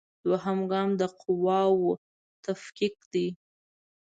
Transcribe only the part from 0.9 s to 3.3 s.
د قواوو تفکیک دی.